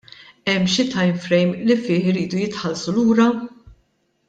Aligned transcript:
Hemm 0.49 0.65
xi 0.75 0.83
time- 0.93 1.17
frame 1.25 1.59
li 1.67 1.77
fih 1.83 1.99
iridu 2.13 2.41
jitħallsu 2.45 2.97
lura? 2.99 3.29